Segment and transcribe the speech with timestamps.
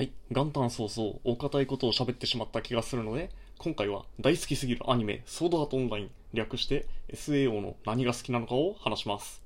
[0.00, 9.42] はい、元旦早々、お堅いことを喋ってしまった気がするので、今回は大好きすぎるアニメ、ソードアートオンライン、略して SAO の何が好きなのかを話します。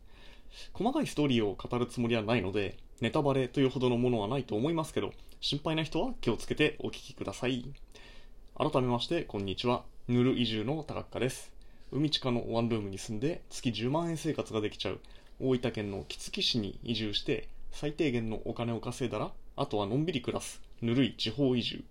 [0.72, 5.10] 細かいストーリーを語るつもりはないので、ネタバレというほどのものはないと思いますけど、
[5.40, 7.64] 心配な人は気をつけてお聞きください。
[8.56, 9.82] 改めまして、こんにちは。
[10.06, 11.50] ヌル移住の高ッです。
[11.90, 15.00] 海地下のワンルームに住んで月10万円生活ができちゃう
[15.40, 21.84] 大分県の杵築市に移住して最低限のお金を稼いだらあとはのんびり暮らすぬるい地方移住。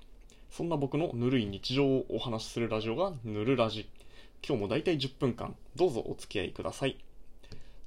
[0.51, 3.89] そんな僕のぬるい日常をお話しするラジオがぬるラジ。
[4.45, 6.97] 今日もだいたい10分間どうぞお付き合いください。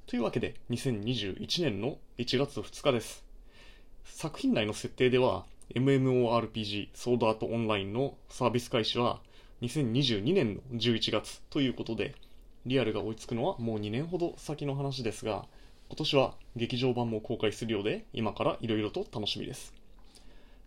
[0.07, 3.23] というわけで2021年の1月2日です。
[4.05, 9.19] 作品内の設定では MMORPG ソードアートオンラインのサービス開始は
[9.61, 12.15] 2022年の11月ということで、
[12.65, 15.45] リアルが追いつくのはもう2年ほど先の話ですが、
[15.89, 19.73] 今年は劇場版も公開するようで、今から色々と楽しみです。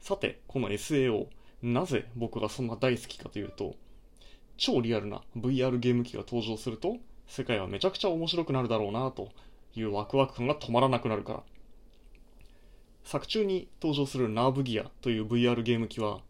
[0.00, 1.26] さて、この SAO、
[1.62, 3.74] なぜ僕がそんな大好きかというと、
[4.56, 6.96] 超リアルな VR ゲーム機が登場すると、
[7.26, 9.28] 世界はめちゃくちゃ面白くなるだろうなと
[9.74, 11.42] いうワクワク感が止まらなくなるから。
[13.04, 16.20] 作中に登場するナーブギアという VR ゲーム機は、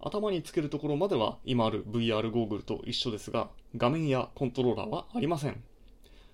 [0.00, 5.62] 頭につけるところまでは今ある VR ゴーグルと一緒ですが、画面やコントローラーはありません。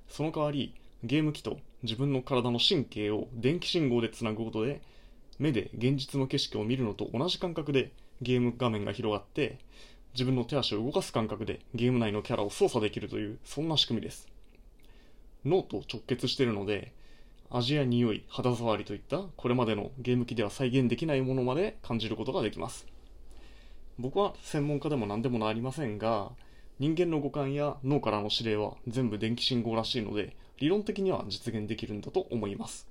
[0.08, 0.74] その代わり、
[1.04, 4.80] ゲーム機と自分の体の神経を電気信号でつなぐことで、
[5.38, 9.58] 目で現実の景色を見るのと同じ感覚でゲーム画面が広がって、
[10.14, 14.28] 自分の手足を動かす感覚でゲーム内のキャラを操作できるという、そんな仕組みです。
[15.44, 16.92] 脳と直結しているので、
[17.50, 22.86] 味や匂い、肌触りといったこれまでのゲーム機では再現できないものまで感じることができます。
[23.98, 26.32] 僕は専門家でも何でもありませんが
[26.80, 32.88] 人間の五感や脳からの指令は全部電気信号らしいので理論的には実現できるんだと思います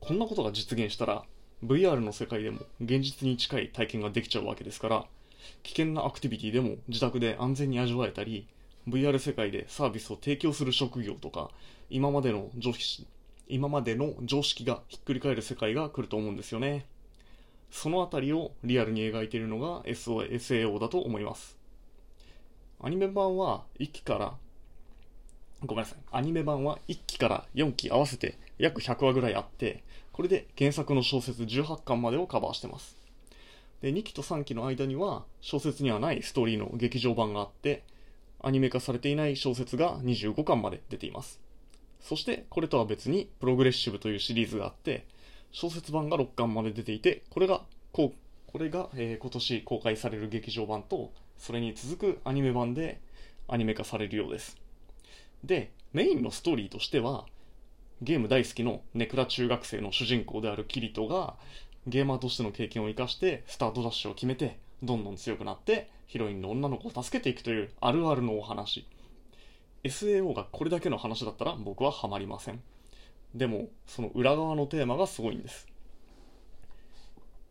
[0.00, 1.24] こんなことが実現したら
[1.64, 5.06] VR の世界でも現実に近い体験ができちゃうわけですから
[5.62, 8.46] 危険なアクティビティでも自宅で安全に味わえたり
[8.88, 11.50] VR 世界でサービスを提供する職業とか
[11.88, 13.06] 今までの常識
[13.48, 16.86] 今までの常識がひっくり返る世界が来ると思うんですよね
[17.70, 21.59] そのあたりをリアルに描いているのが SAO だと思います。
[22.82, 24.34] アニメ版は1期から、
[25.66, 25.98] ごめんなさい。
[26.12, 29.82] アニメ版は1期から4期合わせて約100話ぐらいあって、
[30.12, 32.96] これで原作の小説18巻までをカバーしてます。
[33.82, 37.82] で、2期と3期の間には小説にはないストーリーの劇場版があって、
[38.42, 41.38] アニメ化されていない小説が25巻まで出ています。
[42.00, 45.04] そして、これとは別にプログレッシブというシリーズがあって、
[45.52, 47.62] 小説版が6巻まで出ていて、これが、
[47.92, 53.00] こう、これが、えー今年公開される劇場版と、それに続くアニメ版で
[53.48, 54.58] アニメ化されるようです。
[55.42, 57.26] で、メインのストーリーとしては、
[58.02, 61.34] ゲーム大好きのネクラ中学生の主人公であるキリトが、
[61.86, 68.86] ゲーマーとしての経験を生かして、スタートダッシュを決めて、どんどん強くなって、ヒロインの女の子を助けていくというあるあるのお話。
[69.82, 72.60] SAO がこれだけの話だったら僕はハマりません。
[73.34, 75.66] でも、その裏側のテーマがすごいんです。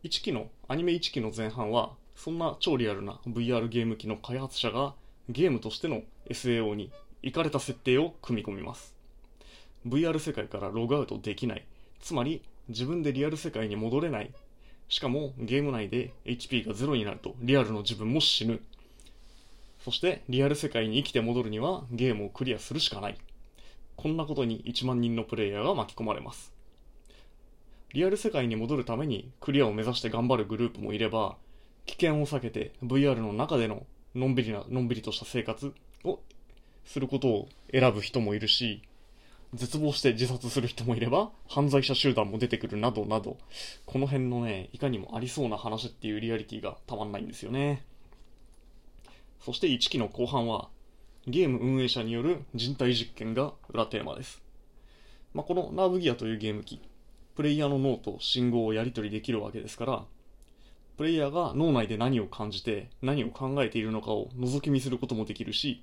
[0.04, 4.92] 1期の、アニメ1期の前半は、そんな超リアルな VR ゲーム機の開発者が
[5.30, 6.92] ゲームとしての SAO に
[7.22, 8.94] イかれた設定を組み込みます。
[9.86, 11.64] VR 世界からログアウトできない。
[11.98, 14.34] つまり、自分でリアル世界に戻れない。
[14.90, 18.60] しかも、ゲーム内で HP がゼロになると、リアルの自分も死ぬ。
[19.82, 23.16] そして、リアル世界に生きて戻るには、ゲームをクリアするしかない。
[23.96, 26.52] こんなことに1万人のプレイヤーが巻き込まれます。
[27.94, 31.38] リアル世界に戻るためにクリアを目指して頑張るグループもいれば、
[31.90, 33.84] 危険を避けて VR の中での
[34.14, 35.72] のんびりな、のんびりとした生活
[36.04, 36.20] を
[36.84, 38.82] することを選ぶ人もいるし、
[39.54, 43.38] 絶望して自殺する人もいれば、犯罪者集団も出てくるなどなど、
[43.86, 47.84] この辺のね、いかにもありそうな話っていうリアリティがたまんないんですよね。
[49.44, 50.68] そして1期の後半は、
[51.26, 54.40] ゲーム運営者による人体実験が裏テーマです。
[55.34, 56.80] まあ、このナーブギアというゲーム機、
[57.34, 60.04] プレイヤーの脳と信号をやり取りできるわけですから、
[61.00, 65.80] プレイヤーが脳内で何を感じて何を考えているのかを覗き見することもできるし、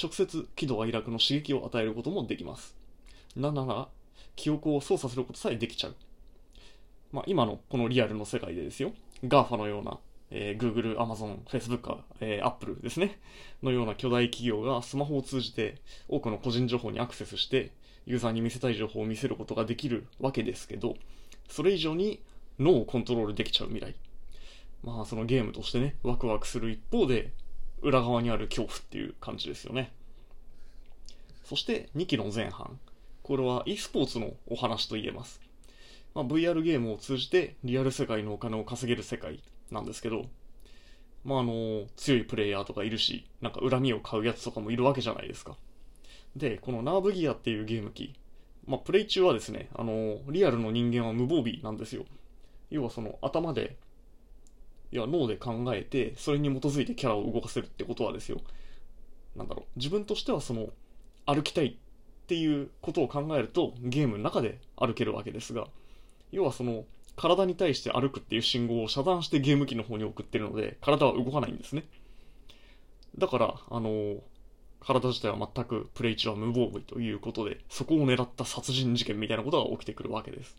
[0.00, 2.76] 直接喜怒哀楽の刺激を与えることもできます。
[3.34, 3.88] なんなら、
[4.36, 5.96] 記憶を操作することさえできちゃう。
[7.10, 8.92] まあ、今のこのリアルの世界でですよ、
[9.24, 9.98] GAFA のような
[10.30, 13.18] えー、Google、Amazon、Facebook、えー、Apple ですね。
[13.64, 17.72] のような巨大企業がスマホを通じて多くの個人情報にアクセスして、
[18.06, 20.94] ユーザーに見せたい情報を見せることができるわけですけど、
[21.48, 22.22] それ以上に
[22.60, 23.96] 脳をコントロールできちゃう未来。
[24.82, 27.32] まあ、そのゲームとしてね、ワクワクする一方で、
[27.82, 29.92] 裏側にある恐怖っていう感じですよね。
[31.44, 32.78] そして、2期の前半。
[33.22, 35.40] これは e スポーツのお話と言えます。
[36.14, 40.26] まあ、VR ゲームを通じてリアル世界のお金を稼げる世界なんですけど、
[41.24, 45.56] まあ、あの、強いプレイヤーとかいるし、なんか恨みを買うやつとかもいるわけじゃないですか。
[46.36, 48.14] で、このナーブギアっていうゲーム機、
[48.66, 52.04] まあ、プレイ中はですね、あの、リアルの人間は無防備なんですよ。
[52.70, 53.76] 要はその頭で、
[54.92, 58.40] いや、脳で考えて、それに基づいてキャラを動かせるってことはですよ。
[59.36, 60.70] なんだろう、自分としてはその、
[61.26, 61.76] 歩きたいっ
[62.26, 65.68] ていうことを考えると、ゲームの中で歩けるわけですが、
[66.32, 66.84] 要はその、
[67.16, 71.84] 体に対して歩くっていう信号を遮断してゲーム機の方に送ってるので、体は動かないんですね。
[73.18, 74.16] だから、あの、
[74.80, 80.56] 体自体は全くプレイ中は無防備ということで、そこを狙った殺人事件みたいなことが起きてくるわけです。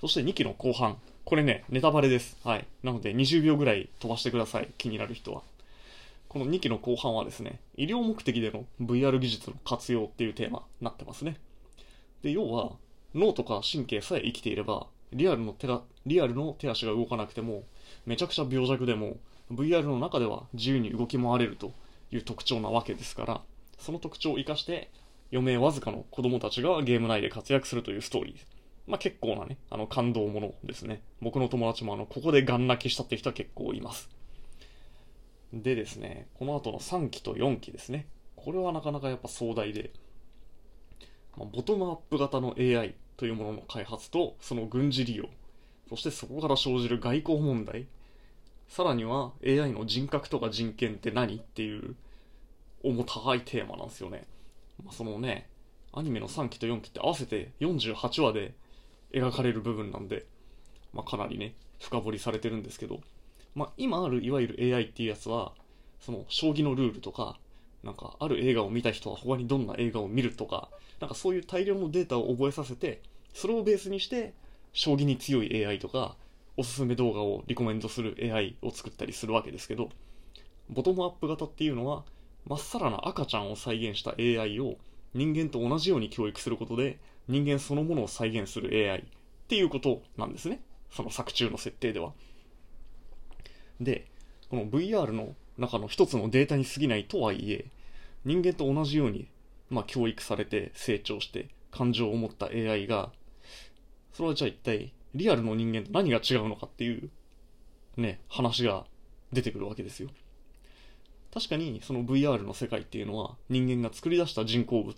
[0.00, 0.98] そして2期の後半。
[1.24, 2.36] これね、ネタバレです。
[2.44, 2.66] はい。
[2.82, 4.68] なので20秒ぐらい飛ばしてください。
[4.76, 5.42] 気になる人は。
[6.28, 11.36] この2期の後半はですね、医療目的での VR 技術の活用っていうテーマになってますね。
[12.22, 12.72] で、要は、
[13.14, 17.64] 脳とか神経さえ生きていれば、リアルの手が、リアルの手足が動かなくても、
[18.06, 19.18] めちゃくちゃ病弱でも、
[19.50, 21.72] VR の中では自由に動き回れると
[22.10, 23.42] いう特徴なわけですから、
[23.78, 24.90] その特徴を生かして、
[25.32, 28.61] 余命わずかの子供たちがゲーム内で活躍するというストーリー。
[28.86, 31.02] まあ結構なね、あの感動ものですね。
[31.20, 34.08] 僕の友達もあの、ここでガン泣きしたって人は結構います。
[35.52, 38.06] でですね、この後の3期と4期ですね。
[38.36, 39.90] これはなかなかやっぱ壮大で、
[41.36, 45.26] まあ、ボトムアップ型の AI というものの開発とその軍事利用
[45.88, 47.86] そしてそこから生じる外交問題
[48.68, 51.36] さらには AI の人格とか人権って何？
[51.36, 51.94] っていう
[52.82, 54.24] 重たいテーマなんですよね、
[54.82, 55.48] まあ、そのね
[55.92, 58.54] アニメの3期と4期って合わせて48話で
[59.12, 60.26] 描かれる部分なんで、
[60.92, 63.00] まあ、かなりね深掘りされてるんですけど、
[63.54, 65.52] まあ、今あるいわゆる AI っていうやつは
[66.00, 67.38] その将棋のルールとか
[67.82, 70.68] なんかある映画を見た人は他にどんな映画を見るとか
[71.00, 73.02] なんかそういう大量のデータを覚えさせて
[73.34, 74.34] それをベースにして
[74.72, 76.16] 将棋に強い AI とか
[76.56, 79.88] おすすめ動画をリコメントする AI を作ったりするわけですけど
[80.70, 82.04] ボトムアップ型っていうのは
[82.46, 84.76] まっさらな赤ちゃんを再現した AI を
[85.14, 89.04] 人間と同じように教育することで人間そのものを再現する AI っ
[89.48, 90.60] ていうことなんですね
[90.90, 92.12] その作中の設定では
[93.80, 94.06] で
[94.50, 97.66] この VR の中の一つのデータに過ぎないとはいえ
[98.24, 99.28] 人間と同じように
[99.72, 103.10] まあ、教育されて成長して感情を持った AI が、
[104.12, 107.08] それはじゃあ一体リアルの人間と何が違うのかっていう、
[107.96, 108.84] ね、話が
[109.32, 110.10] 出てくるわけですよ。
[111.32, 114.94] 確かにその VR の世界っていうのは人間が作り出した人工物。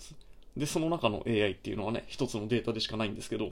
[0.57, 3.51] で、その中の AI っていうのはね、一つのデータでしかないんですけど、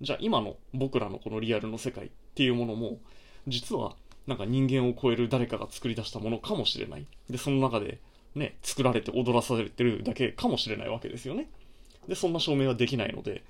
[0.00, 2.98] じゃあ今の僕らのこのリアルの世界っていうものも、
[3.48, 3.96] 実は
[4.26, 7.06] なんか人間を超える誰かが作り出したものかもしれない。
[7.28, 7.98] で、その中で
[8.34, 11.48] ね、作られて踊らされてるだけかもしれないわけですよね。
[12.06, 13.42] で、そんな証明はできないので、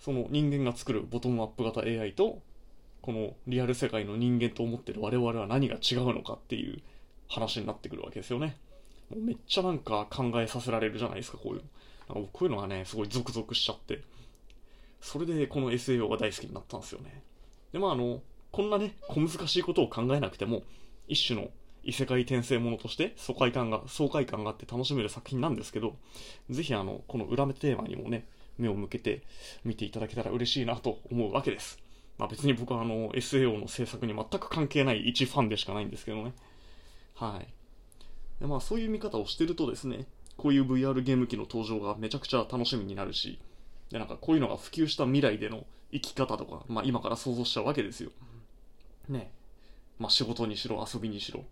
[0.00, 2.42] その人間が作るボトムアップ型 AI と、
[3.00, 6.82] このリアル世界の人間と思ってる我々は何が違うのかっていう
[7.28, 8.56] 話になってくるわけですよね。
[9.14, 11.62] めっちゃなんか考えさせられるじゃないですか、こういう
[12.08, 12.14] の。
[12.14, 14.02] なんかこういうのがね、すごいゾクゾクしちゃって。
[15.00, 17.22] それでこの SAO が大好きになったんですよね。
[17.72, 18.20] で、まああの、
[18.50, 20.62] こんなね、小難しいことを考えなくても、
[21.08, 21.50] 一種の
[21.82, 25.96] 異世界転生ものとして爽快感が、爽快感があって楽しめる作品なんですけど、
[26.50, 28.26] ぜひあの、この裏目テーマにもね、
[28.58, 29.22] 目を向けて
[29.64, 31.78] 見ていただけたら嬉しいなと思うわけです。
[32.16, 36.32] まあ別に僕はあの、SAO の制作に全く関係ない一ファンでしかないんですけどね。
[37.14, 37.48] はい。
[38.40, 43.38] でまあそういう見方をしてるとですね、こういう VR ゲーム機の登場がめちゃくちゃ楽しみになるし、
[43.90, 48.10] でなんかこういうのが普及した未来での生き方とか、まあ今から想像しちゃうわけですよ。
[49.08, 49.30] ね。
[49.98, 51.44] まあ仕事にしろ遊びにしろ。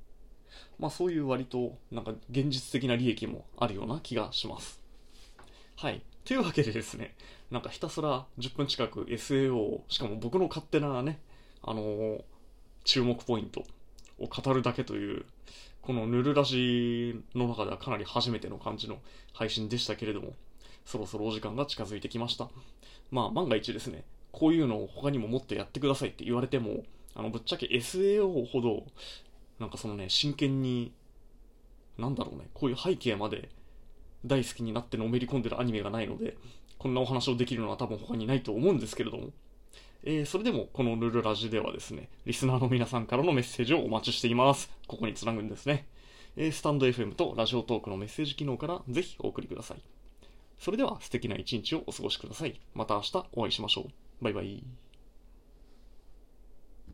[0.79, 4.81] まあそういう割となんか現実的な利益もあるような気がします。
[5.77, 6.03] はい。
[6.25, 7.15] というわけでですね、
[7.51, 11.21] なんかひたすら10分近く SAO、しかも僕の勝手なね、
[11.63, 12.23] あのー、
[12.85, 13.65] 注目ポイント
[14.19, 15.27] を語るだけという、
[15.83, 18.99] このヌルラジの中ではかなり初めての感じの
[19.33, 20.33] 配信でしたけれども、
[20.85, 22.49] そろそろお時間が近づいてきました。
[23.11, 26.85] まあ万が一ですね、こういうのを他にももっとやってくださいって言われても、
[27.15, 28.87] あの、ぶっちゃけ SAO ほど
[29.63, 30.93] なんかそのね、真剣に、
[31.97, 33.49] なんだろうね、こういう背景まで
[34.25, 36.37] 大好きになってのめり込んでるアニメがないので、
[36.79, 39.31] こんなお話をできるのは多分他にないと思うんですけれども、
[40.05, 44.71] えー、それでもこのルルラジではですね、リスナーの皆さんからのメッセージをお待ちしています。
[44.89, 45.87] ここにつなぐんですね。
[46.37, 49.83] えー、スタンド FM とラジオトークのメッセージ機能からぜひお送りください。
[50.59, 52.61] それでは素敵な一日をお過ごしください。
[52.75, 54.25] また明日お会いしましょう。
[54.25, 54.63] バイバイ。